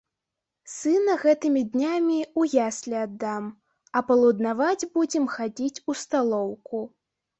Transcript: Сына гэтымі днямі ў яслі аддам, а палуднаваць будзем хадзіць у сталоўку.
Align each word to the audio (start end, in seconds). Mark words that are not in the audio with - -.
Сына 0.75 1.13
гэтымі 1.23 1.61
днямі 1.73 2.15
ў 2.39 2.63
яслі 2.69 2.95
аддам, 3.05 3.45
а 3.99 4.03
палуднаваць 4.09 4.89
будзем 4.97 5.25
хадзіць 5.35 5.83
у 5.93 6.01
сталоўку. 6.07 6.83